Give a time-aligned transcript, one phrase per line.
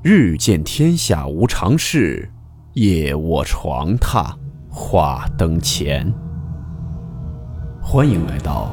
[0.00, 2.30] 日见天下无常事，
[2.74, 4.32] 夜卧床榻
[4.70, 6.08] 话灯前。
[7.82, 8.72] 欢迎来到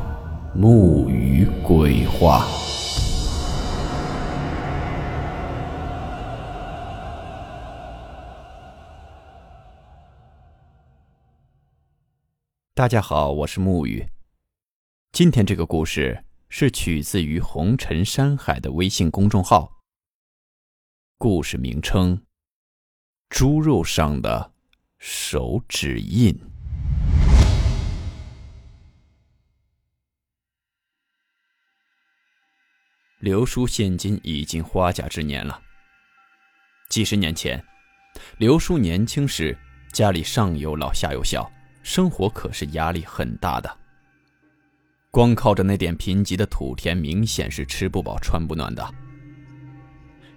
[0.53, 2.46] 木鱼鬼话。
[12.76, 14.06] 大家好，我是木鱼。
[15.12, 19.71] 今天这个故事是取自于红尘山海的微信公众号。
[21.17, 22.21] 故事名称：
[23.29, 24.51] 猪肉上的
[24.97, 26.38] 手指印。
[33.19, 35.59] 刘叔现今已经花甲之年了。
[36.89, 37.63] 几十年前，
[38.38, 39.57] 刘叔年轻时，
[39.93, 41.49] 家里上有老下有小，
[41.81, 43.77] 生活可是压力很大的。
[45.11, 49.05] 光靠着那点贫瘠的土田，明显是吃不饱穿不暖的。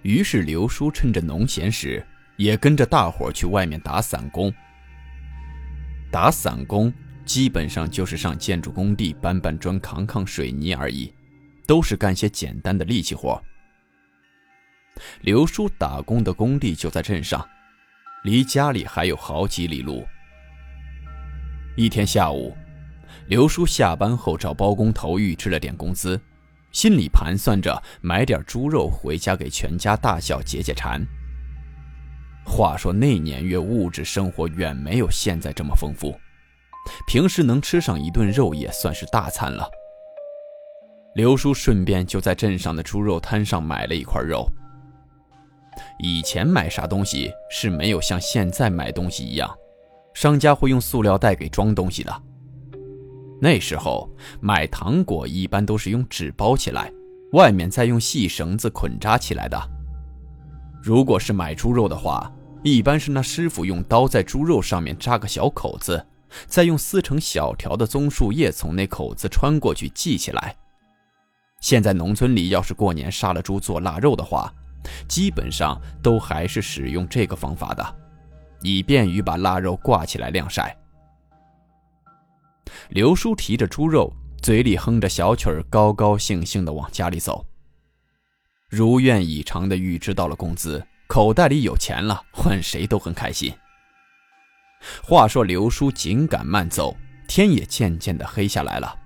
[0.01, 2.05] 于是刘叔趁着农闲时，
[2.37, 4.53] 也跟着大伙去外面打散工。
[6.11, 6.91] 打散工
[7.25, 11.13] 基本上就是上建筑工地搬搬砖、扛扛水泥而已，
[11.67, 13.41] 都是干些简单的力气活。
[15.21, 17.47] 刘叔打工的工地就在镇上，
[18.23, 20.05] 离家里还有好几里路。
[21.77, 22.57] 一天下午，
[23.27, 26.19] 刘叔下班后找包工头预支了点工资。
[26.71, 31.01] 心里盘算着买点猪肉回家给全家大小解解馋。
[32.45, 36.17] 话说那年月物质生活远没有现在这么丰富，
[37.07, 39.69] 平时能吃上一顿肉也算是大餐了。
[41.15, 44.47] 刘叔顺便就在镇上的猪肉摊上买了一块肉。
[45.99, 49.49] 以前买啥东西是没有像现在买东西一样，
[50.13, 52.23] 商家会用塑料袋给装东西的。
[53.41, 54.09] 那时候
[54.41, 56.91] 买糖果一般都是用纸包起来，
[57.31, 59.57] 外面再用细绳子捆扎起来的。
[60.81, 62.31] 如果是买猪肉的话，
[62.63, 66.05] 一般是那师傅用刀在猪肉上面扎个小口子，
[66.47, 70.55] 再用撕成小条的棕树叶从那口子穿过去系起来。
[71.61, 74.53] 现在农村里要是过年杀了猪做腊肉的话，
[75.07, 77.95] 基本上都还是使用这个方法的，
[78.61, 80.75] 以便于把腊肉挂起来晾晒。
[82.89, 84.11] 刘叔提着猪肉，
[84.41, 87.45] 嘴里哼着小曲儿，高高兴兴地往家里走。
[88.67, 93.53] 如愿以偿的预支到了工资，口袋里有钱了，换谁都很开心。
[95.03, 96.97] 话说刘叔紧赶慢走，
[97.27, 98.97] 天也渐渐的黑下来了，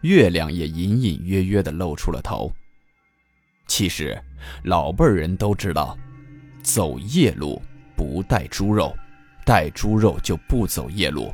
[0.00, 2.52] 月亮也隐隐约约的露出了头。
[3.68, 4.20] 其实
[4.64, 5.96] 老辈人都知道，
[6.64, 7.62] 走夜路
[7.96, 8.92] 不带猪肉，
[9.44, 11.32] 带猪肉就不走夜路。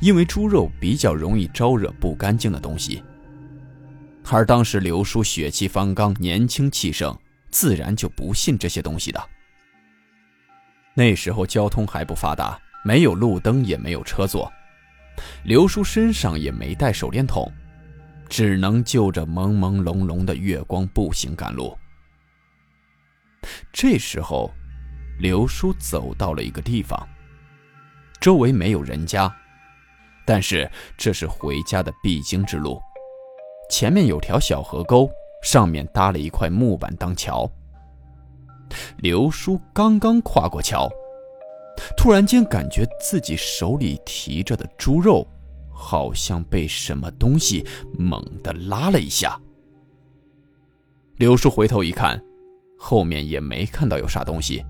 [0.00, 3.02] 因为猪肉比较容易招惹不干净的东西，
[4.30, 7.16] 而当时刘叔血气方刚、年轻气盛，
[7.50, 9.28] 自然就不信这些东西的。
[10.94, 14.50] 那时候交通还不发达，没有路灯，也没有车座，
[15.44, 17.52] 刘叔身上也没带手电筒，
[18.28, 21.76] 只能就着朦朦胧胧的月光步行赶路。
[23.72, 24.50] 这时候，
[25.20, 27.06] 刘叔走到了一个地方，
[28.20, 29.34] 周围没有人家。
[30.26, 32.80] 但是这是回家的必经之路，
[33.70, 35.08] 前面有条小河沟，
[35.42, 37.48] 上面搭了一块木板当桥。
[38.98, 40.90] 刘叔刚刚跨过桥，
[41.96, 45.24] 突然间感觉自己手里提着的猪肉，
[45.72, 47.64] 好像被什么东西
[47.96, 49.40] 猛地拉了一下。
[51.18, 52.20] 刘叔回头一看，
[52.76, 54.64] 后面也没看到有啥东西。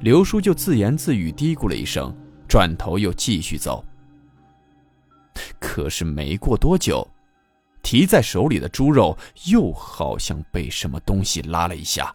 [0.00, 2.16] 刘叔就自言自语嘀咕了一声，
[2.48, 3.84] 转头又继续走。
[5.78, 7.08] 可是没过多久，
[7.84, 12.12] 提在手里的猪肉又好像被什么东西拉了一下。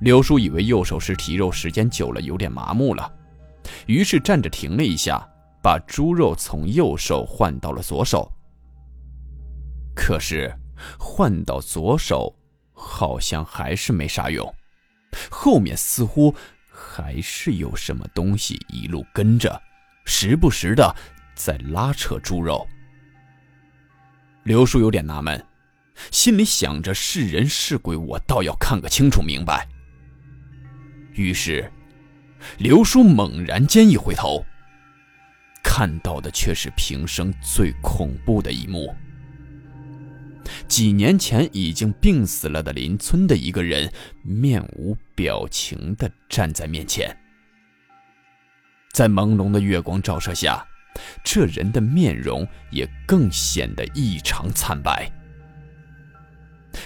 [0.00, 3.12] 刘叔以为右手是提肉时间久了有点麻木了，
[3.86, 5.20] 于是站着停了一下，
[5.60, 8.30] 把猪肉从右手换到了左手。
[9.92, 10.56] 可是
[10.96, 12.32] 换到左手，
[12.72, 14.54] 好像还是没啥用，
[15.28, 16.32] 后面似乎
[16.70, 19.60] 还是有什么东西一路跟着，
[20.04, 20.94] 时不时的。
[21.36, 22.66] 在拉扯猪肉，
[24.42, 25.44] 刘叔有点纳闷，
[26.10, 29.68] 心里想着是人是鬼，我倒要看个清楚明白。
[31.12, 31.70] 于是，
[32.58, 34.44] 刘叔猛然间一回头，
[35.62, 38.94] 看到的却是平生最恐怖的一幕：
[40.66, 43.92] 几年前已经病死了的邻村的一个人，
[44.22, 47.14] 面无表情的站在面前，
[48.90, 50.66] 在朦胧的月光照射下。
[51.24, 55.10] 这人的面容也更显得异常惨白。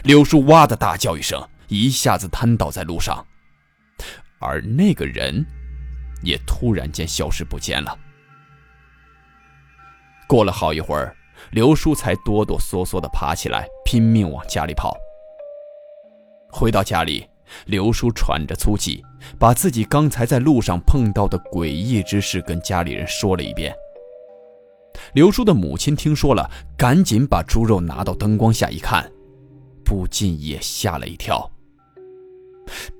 [0.04, 3.26] 刘叔哇的大叫一声，一下子瘫倒在路上，
[4.38, 5.44] 而那个人
[6.22, 7.98] 也突然间消失不见了。
[10.28, 11.14] 过了好一会儿，
[11.50, 14.96] 刘叔才哆哆嗦嗦地爬起来，拼命往家里跑。
[16.52, 17.28] 回到家里，
[17.66, 19.04] 刘叔喘着粗气，
[19.38, 23.74] 把自己刚才在路上碰到的诡异之事跟家里人说了一遍。
[25.14, 29.10] 刘叔的母亲听说了，赶紧把猪肉拿到灯光下一看，
[29.84, 31.50] 不禁也吓了一跳。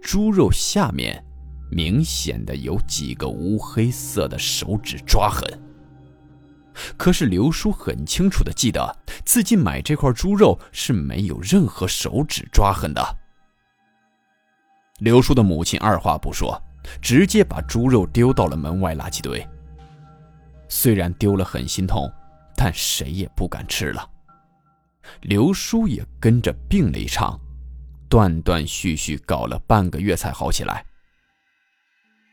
[0.03, 1.25] 猪肉下面
[1.71, 5.49] 明显的有几个乌黑色的手指抓痕。
[6.97, 13.19] 可是刘叔很清楚的记得，自己买这块猪肉是没有任何手指抓痕的。
[15.01, 16.61] 刘叔的母亲二话不说，
[17.01, 19.47] 直接把猪肉丢到了门外垃圾堆。
[20.71, 22.11] 虽然丢了很心痛，
[22.57, 24.09] 但谁也不敢吃了。
[25.21, 27.39] 刘叔也跟着病了一场，
[28.09, 30.83] 断断续续搞了半个月才好起来。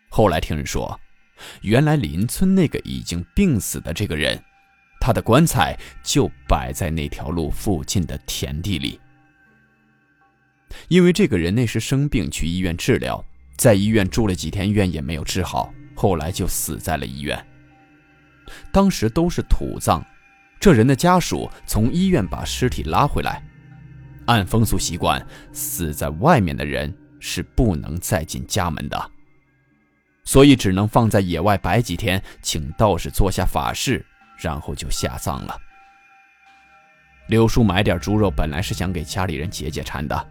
[0.10, 0.98] 后来听人说。
[1.62, 4.44] 原来邻村那个已经病死的这个人，
[5.00, 9.00] 他的棺材就摆在那条路附近的田地里。
[10.88, 13.24] 因为这个人那时生病去医院治疗，
[13.56, 17.48] 在医院住了几天院也没有治好，后来就死在了医院。
[18.72, 20.04] 当时都是土葬，
[20.60, 23.44] 这人的家属从医院把尸体拉回来，
[24.26, 29.12] 按风俗习惯，死在外面的人是不能再进家门的。
[30.24, 34.06] 所以只能放在野外摆几天，请道士做下法事，
[34.38, 35.58] 然后就下葬了。
[37.28, 40.28] 刘叔买点猪肉，本来是想给家里人解解馋的，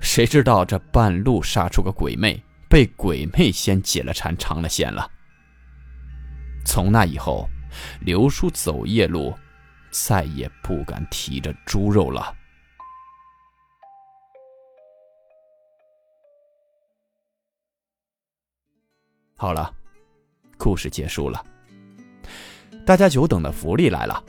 [0.00, 5.10] 谁知道这半路杀出个鬼魅，被鬼魅先解了馋，尝了鲜了。
[6.64, 7.46] 从那以后，
[8.00, 9.34] 刘叔走夜路，
[9.90, 12.34] 再也不敢提着猪肉了。
[19.36, 19.74] 好了，
[20.56, 21.44] 故事结束了。
[22.86, 24.24] 大家久等的福利来了。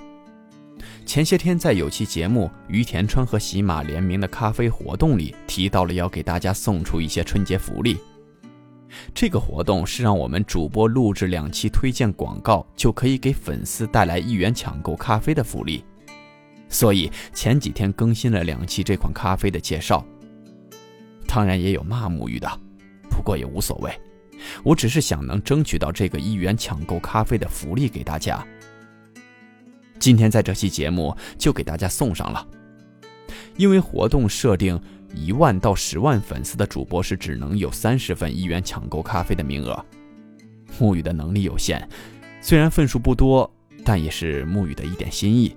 [1.06, 7.98] 前些天在有期节目于田川和喜马联名的咖啡活动里提到了要给大家送出一些春节福利。
[9.14, 15.84] 这个活动是让我们主播录制两期推荐广告就可以给粉丝带来一元抢购咖啡的福利。
[16.70, 20.06] 所以前几天更新了两期这款咖啡的介绍。
[21.28, 22.50] 当然也有骂沐浴的，
[23.10, 23.92] 不过也无所谓。
[24.64, 28.46] 我只是想能争取到这个一元抢购咖啡的福利给大家。
[30.00, 32.48] 今天在这期节目就给大家送上了，
[33.58, 34.80] 因为活动设定
[35.16, 39.86] 一万到十万粉丝的主播是只能有三十份一元抢购咖啡的名额。
[40.80, 41.88] 沐雨的能力有限，
[42.42, 43.50] 虽然份数不多，
[43.84, 45.56] 但也是沐雨的一点心意。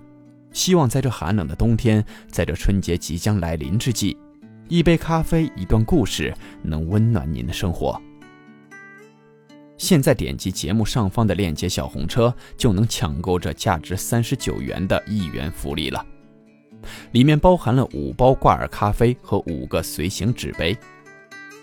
[0.52, 4.16] 希望在这寒冷的冬天，在这春节即将来临之际，
[4.68, 8.00] 一杯咖啡，一段故事，能温暖您的生活。
[9.76, 16.04] 现在点击节目上方的链接小红车，就能抢购这价值三十九元的一元福利了。
[17.12, 20.76] 里面包含了五包挂耳咖啡和五个随行纸杯，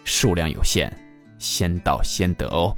[0.03, 0.91] 数量有限，
[1.37, 2.75] 先到先得哦。